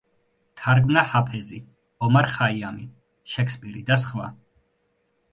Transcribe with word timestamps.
თარგმნა 0.59 1.01
ჰაფეზი, 1.09 1.59
ომარ 2.07 2.29
ხაიამი, 2.35 2.85
შექსპირი 3.33 3.83
და 3.91 3.99
სხვა. 4.05 4.31